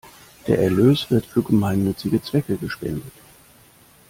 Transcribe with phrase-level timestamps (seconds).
[0.47, 3.13] Der Erlös wird für gemeinnützige Zwecke gespendet.